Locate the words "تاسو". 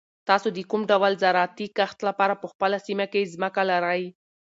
0.29-0.47